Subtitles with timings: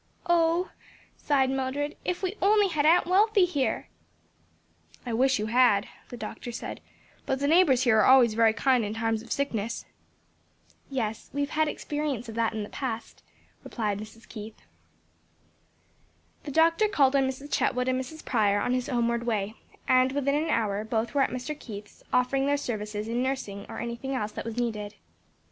[0.25, 0.71] "Oh,"
[1.15, 3.87] sighed Mildred, "if we only had Aunt Wealthy here!"
[5.05, 6.81] "I wish you had," the doctor said;
[7.27, 9.85] "but the neighbors here are always very kind in times of sickness."
[10.89, 13.21] "Yes; we have had experience of that in the past,"
[13.63, 14.27] replied Mrs.
[14.27, 14.59] Keith.
[16.45, 17.49] The doctor called on Mrs.
[17.53, 18.25] Chetwood and Mrs.
[18.25, 19.53] Prior on his homeward way,
[19.87, 21.53] and within an hour both were at Mr.
[21.59, 24.95] Keith's offering their services in nursing or any thing else that was needed.